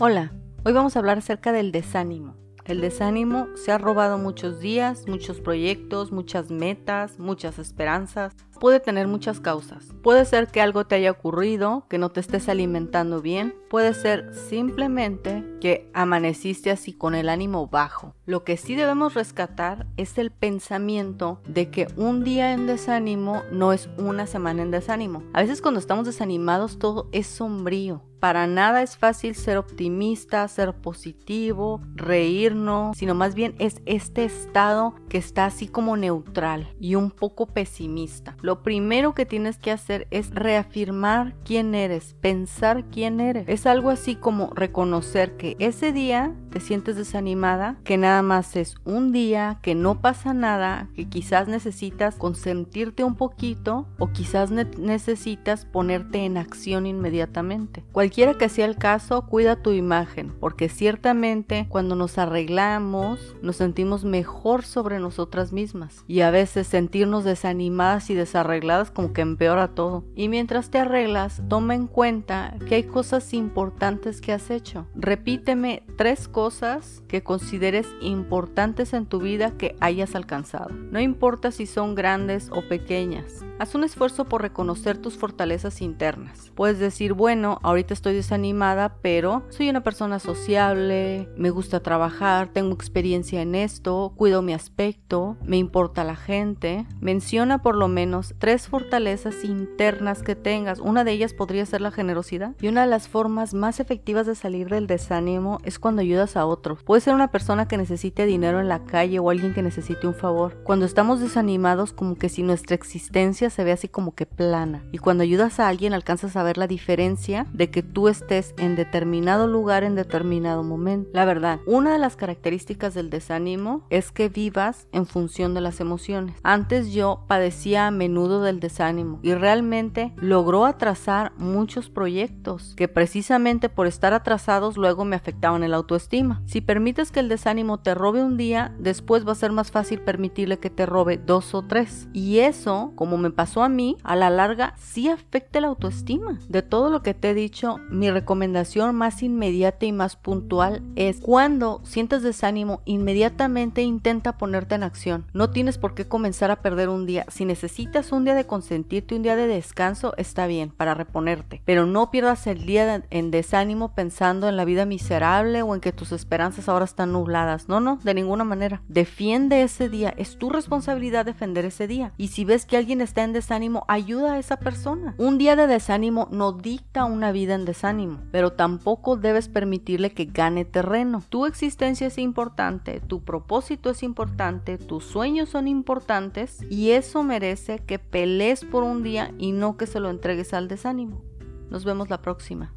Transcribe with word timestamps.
Hola, 0.00 0.32
hoy 0.64 0.72
vamos 0.72 0.96
a 0.96 0.98
hablar 0.98 1.18
acerca 1.18 1.52
del 1.52 1.70
desánimo. 1.70 2.34
El 2.64 2.80
desánimo 2.80 3.46
se 3.54 3.70
ha 3.70 3.78
robado 3.78 4.18
muchos 4.18 4.58
días, 4.58 5.06
muchos 5.06 5.40
proyectos, 5.40 6.10
muchas 6.10 6.50
metas, 6.50 7.20
muchas 7.20 7.60
esperanzas. 7.60 8.34
Puede 8.60 8.80
tener 8.80 9.08
muchas 9.08 9.40
causas. 9.40 9.94
Puede 10.02 10.24
ser 10.24 10.48
que 10.48 10.60
algo 10.60 10.86
te 10.86 10.94
haya 10.94 11.10
ocurrido, 11.10 11.86
que 11.88 11.98
no 11.98 12.10
te 12.10 12.20
estés 12.20 12.48
alimentando 12.48 13.20
bien. 13.20 13.54
Puede 13.70 13.94
ser 13.94 14.34
simplemente 14.34 15.44
que 15.60 15.90
amaneciste 15.94 16.70
así 16.70 16.92
con 16.92 17.14
el 17.14 17.28
ánimo 17.28 17.66
bajo. 17.66 18.14
Lo 18.26 18.44
que 18.44 18.56
sí 18.56 18.74
debemos 18.74 19.14
rescatar 19.14 19.86
es 19.96 20.18
el 20.18 20.30
pensamiento 20.30 21.40
de 21.46 21.70
que 21.70 21.88
un 21.96 22.24
día 22.24 22.52
en 22.52 22.66
desánimo 22.66 23.42
no 23.50 23.72
es 23.72 23.88
una 23.98 24.26
semana 24.26 24.62
en 24.62 24.70
desánimo. 24.70 25.22
A 25.32 25.42
veces 25.42 25.60
cuando 25.60 25.80
estamos 25.80 26.06
desanimados 26.06 26.78
todo 26.78 27.08
es 27.12 27.26
sombrío 27.26 28.02
para 28.24 28.46
nada 28.46 28.80
es 28.80 28.96
fácil 28.96 29.34
ser 29.34 29.58
optimista, 29.58 30.48
ser 30.48 30.72
positivo, 30.72 31.82
reírnos, 31.94 32.96
sino 32.96 33.14
más 33.14 33.34
bien 33.34 33.54
es 33.58 33.82
este 33.84 34.24
estado 34.24 34.94
que 35.10 35.18
está 35.18 35.44
así 35.44 35.68
como 35.68 35.94
neutral 35.98 36.74
y 36.80 36.94
un 36.94 37.10
poco 37.10 37.44
pesimista. 37.44 38.34
Primero 38.62 39.14
que 39.14 39.26
tienes 39.26 39.58
que 39.58 39.70
hacer 39.70 40.06
es 40.10 40.30
reafirmar 40.30 41.34
quién 41.44 41.74
eres, 41.74 42.14
pensar 42.20 42.84
quién 42.90 43.20
eres. 43.20 43.44
Es 43.48 43.66
algo 43.66 43.90
así 43.90 44.16
como 44.16 44.50
reconocer 44.54 45.36
que 45.36 45.56
ese 45.58 45.92
día 45.92 46.34
te 46.50 46.60
sientes 46.60 46.96
desanimada, 46.96 47.76
que 47.84 47.96
nada 47.96 48.22
más 48.22 48.54
es 48.56 48.76
un 48.84 49.12
día, 49.12 49.58
que 49.62 49.74
no 49.74 50.00
pasa 50.00 50.32
nada, 50.32 50.88
que 50.94 51.08
quizás 51.08 51.48
necesitas 51.48 52.14
consentirte 52.14 53.02
un 53.02 53.16
poquito 53.16 53.86
o 53.98 54.12
quizás 54.12 54.50
necesitas 54.50 55.64
ponerte 55.64 56.24
en 56.24 56.36
acción 56.36 56.86
inmediatamente. 56.86 57.84
Cualquiera 57.92 58.34
que 58.34 58.48
sea 58.48 58.66
el 58.66 58.76
caso, 58.76 59.26
cuida 59.26 59.56
tu 59.56 59.72
imagen, 59.72 60.32
porque 60.38 60.68
ciertamente 60.68 61.66
cuando 61.68 61.96
nos 61.96 62.18
arreglamos 62.18 63.34
nos 63.42 63.56
sentimos 63.56 64.04
mejor 64.04 64.64
sobre 64.64 65.00
nosotras 65.00 65.52
mismas 65.52 66.04
y 66.06 66.20
a 66.20 66.30
veces 66.30 66.66
sentirnos 66.66 67.24
desanimadas 67.24 68.10
y 68.10 68.14
desarregladas 68.34 68.90
como 68.90 69.12
que 69.12 69.20
empeora 69.20 69.68
todo. 69.68 70.02
Y 70.16 70.28
mientras 70.28 70.68
te 70.68 70.78
arreglas, 70.78 71.40
toma 71.48 71.76
en 71.76 71.86
cuenta 71.86 72.56
que 72.68 72.74
hay 72.74 72.82
cosas 72.82 73.32
importantes 73.32 74.20
que 74.20 74.32
has 74.32 74.50
hecho. 74.50 74.86
Repíteme 74.96 75.84
tres 75.96 76.26
cosas 76.26 77.04
que 77.06 77.22
consideres 77.22 77.86
importantes 78.00 78.92
en 78.92 79.06
tu 79.06 79.20
vida 79.20 79.52
que 79.52 79.76
hayas 79.78 80.16
alcanzado. 80.16 80.70
No 80.90 81.00
importa 81.00 81.52
si 81.52 81.66
son 81.66 81.94
grandes 81.94 82.50
o 82.50 82.62
pequeñas. 82.62 83.44
Haz 83.60 83.76
un 83.76 83.84
esfuerzo 83.84 84.24
por 84.24 84.42
reconocer 84.42 84.98
tus 84.98 85.16
fortalezas 85.16 85.80
internas. 85.80 86.50
Puedes 86.56 86.80
decir, 86.80 87.12
bueno, 87.12 87.60
ahorita 87.62 87.94
estoy 87.94 88.14
desanimada, 88.14 88.96
pero 89.00 89.44
soy 89.48 89.70
una 89.70 89.84
persona 89.84 90.18
sociable, 90.18 91.28
me 91.36 91.50
gusta 91.50 91.78
trabajar, 91.78 92.48
tengo 92.48 92.74
experiencia 92.74 93.42
en 93.42 93.54
esto, 93.54 94.12
cuido 94.16 94.42
mi 94.42 94.54
aspecto, 94.54 95.36
me 95.44 95.56
importa 95.56 96.02
la 96.02 96.16
gente. 96.16 96.84
Menciona 97.00 97.62
por 97.62 97.76
lo 97.76 97.86
menos 97.86 98.23
tres 98.38 98.68
fortalezas 98.68 99.44
internas 99.44 100.22
que 100.22 100.36
tengas. 100.36 100.78
Una 100.78 101.04
de 101.04 101.12
ellas 101.12 101.34
podría 101.34 101.66
ser 101.66 101.80
la 101.80 101.90
generosidad. 101.90 102.54
Y 102.60 102.68
una 102.68 102.82
de 102.82 102.86
las 102.86 103.08
formas 103.08 103.52
más 103.52 103.80
efectivas 103.80 104.26
de 104.26 104.34
salir 104.34 104.68
del 104.68 104.86
desánimo 104.86 105.58
es 105.64 105.78
cuando 105.78 106.02
ayudas 106.02 106.36
a 106.36 106.46
otros. 106.46 106.82
Puede 106.82 107.00
ser 107.00 107.14
una 107.14 107.30
persona 107.30 107.68
que 107.68 107.76
necesite 107.76 108.26
dinero 108.26 108.60
en 108.60 108.68
la 108.68 108.84
calle 108.84 109.18
o 109.18 109.30
alguien 109.30 109.54
que 109.54 109.62
necesite 109.62 110.06
un 110.06 110.14
favor. 110.14 110.56
Cuando 110.64 110.86
estamos 110.86 111.20
desanimados, 111.20 111.92
como 111.92 112.16
que 112.16 112.28
si 112.28 112.42
nuestra 112.42 112.74
existencia 112.74 113.50
se 113.50 113.64
ve 113.64 113.72
así 113.72 113.88
como 113.88 114.14
que 114.14 114.26
plana. 114.26 114.82
Y 114.92 114.98
cuando 114.98 115.22
ayudas 115.22 115.60
a 115.60 115.68
alguien 115.68 115.92
alcanzas 115.92 116.36
a 116.36 116.42
ver 116.42 116.58
la 116.58 116.66
diferencia 116.66 117.46
de 117.52 117.70
que 117.70 117.82
tú 117.82 118.08
estés 118.08 118.54
en 118.56 118.76
determinado 118.76 119.46
lugar 119.46 119.84
en 119.84 119.94
determinado 119.94 120.62
momento. 120.62 121.10
La 121.12 121.24
verdad, 121.24 121.60
una 121.66 121.92
de 121.92 121.98
las 121.98 122.16
características 122.16 122.94
del 122.94 123.10
desánimo 123.10 123.86
es 123.90 124.12
que 124.12 124.28
vivas 124.28 124.86
en 124.92 125.06
función 125.06 125.54
de 125.54 125.60
las 125.60 125.80
emociones. 125.80 126.36
Antes 126.42 126.92
yo 126.92 127.24
padecía 127.26 127.86
a 127.86 127.90
menudo 127.90 128.13
del 128.14 128.60
desánimo 128.60 129.18
y 129.22 129.34
realmente 129.34 130.12
logró 130.16 130.66
atrasar 130.66 131.32
muchos 131.36 131.90
proyectos 131.90 132.74
que 132.76 132.86
precisamente 132.86 133.68
por 133.68 133.88
estar 133.88 134.14
atrasados 134.14 134.76
luego 134.76 135.04
me 135.04 135.16
afectaban 135.16 135.64
el 135.64 135.74
autoestima. 135.74 136.40
Si 136.46 136.60
permites 136.60 137.10
que 137.10 137.20
el 137.20 137.28
desánimo 137.28 137.80
te 137.80 137.94
robe 137.94 138.22
un 138.22 138.36
día, 138.36 138.72
después 138.78 139.26
va 139.26 139.32
a 139.32 139.36
ser 139.36 139.50
más 139.50 139.72
fácil 139.72 140.00
permitirle 140.00 140.58
que 140.58 140.70
te 140.70 140.86
robe 140.86 141.18
dos 141.18 141.54
o 141.54 141.62
tres. 141.62 142.08
Y 142.12 142.38
eso, 142.38 142.92
como 142.94 143.18
me 143.18 143.30
pasó 143.30 143.62
a 143.62 143.68
mí, 143.68 143.96
a 144.04 144.14
la 144.14 144.30
larga 144.30 144.74
sí 144.78 145.08
afecta 145.08 145.60
la 145.60 145.68
autoestima. 145.68 146.38
De 146.48 146.62
todo 146.62 146.90
lo 146.90 147.02
que 147.02 147.14
te 147.14 147.30
he 147.30 147.34
dicho, 147.34 147.78
mi 147.90 148.10
recomendación 148.10 148.94
más 148.94 149.22
inmediata 149.22 149.86
y 149.86 149.92
más 149.92 150.14
puntual 150.14 150.82
es 150.94 151.20
cuando 151.20 151.80
sientes 151.82 152.22
desánimo, 152.22 152.80
inmediatamente 152.84 153.82
intenta 153.82 154.38
ponerte 154.38 154.76
en 154.76 154.84
acción. 154.84 155.26
No 155.32 155.50
tienes 155.50 155.78
por 155.78 155.94
qué 155.94 156.06
comenzar 156.06 156.52
a 156.52 156.62
perder 156.62 156.88
un 156.88 157.06
día. 157.06 157.26
Si 157.28 157.44
necesitas 157.44 158.03
un 158.12 158.24
día 158.24 158.34
de 158.34 158.46
consentirte, 158.46 159.14
un 159.14 159.22
día 159.22 159.36
de 159.36 159.46
descanso, 159.46 160.14
está 160.16 160.46
bien 160.46 160.70
para 160.70 160.94
reponerte. 160.94 161.62
Pero 161.64 161.86
no 161.86 162.10
pierdas 162.10 162.46
el 162.46 162.66
día 162.66 163.04
en 163.10 163.30
desánimo 163.30 163.94
pensando 163.94 164.48
en 164.48 164.56
la 164.56 164.64
vida 164.64 164.84
miserable 164.84 165.62
o 165.62 165.74
en 165.74 165.80
que 165.80 165.92
tus 165.92 166.12
esperanzas 166.12 166.68
ahora 166.68 166.84
están 166.84 167.12
nubladas. 167.12 167.68
No, 167.68 167.80
no, 167.80 167.98
de 168.02 168.14
ninguna 168.14 168.44
manera. 168.44 168.82
Defiende 168.88 169.62
ese 169.62 169.88
día. 169.88 170.14
Es 170.16 170.38
tu 170.38 170.50
responsabilidad 170.50 171.24
defender 171.24 171.64
ese 171.64 171.86
día. 171.86 172.12
Y 172.16 172.28
si 172.28 172.44
ves 172.44 172.66
que 172.66 172.76
alguien 172.76 173.00
está 173.00 173.24
en 173.24 173.32
desánimo, 173.32 173.84
ayuda 173.88 174.34
a 174.34 174.38
esa 174.38 174.58
persona. 174.58 175.14
Un 175.18 175.38
día 175.38 175.56
de 175.56 175.66
desánimo 175.66 176.28
no 176.30 176.52
dicta 176.52 177.04
una 177.04 177.32
vida 177.32 177.54
en 177.54 177.64
desánimo, 177.64 178.20
pero 178.30 178.52
tampoco 178.52 179.16
debes 179.16 179.48
permitirle 179.48 180.12
que 180.12 180.26
gane 180.26 180.64
terreno. 180.64 181.22
Tu 181.28 181.46
existencia 181.46 182.06
es 182.06 182.18
importante, 182.18 183.00
tu 183.00 183.22
propósito 183.22 183.90
es 183.90 184.02
importante, 184.02 184.78
tus 184.78 185.04
sueños 185.04 185.48
son 185.48 185.68
importantes 185.68 186.64
y 186.70 186.90
eso 186.90 187.22
merece 187.22 187.78
que 187.94 188.00
pelees 188.00 188.64
por 188.64 188.82
un 188.82 189.04
día 189.04 189.32
y 189.38 189.52
no 189.52 189.76
que 189.76 189.86
se 189.86 190.00
lo 190.00 190.10
entregues 190.10 190.52
al 190.52 190.66
desánimo. 190.66 191.22
Nos 191.70 191.84
vemos 191.84 192.10
la 192.10 192.20
próxima. 192.20 192.74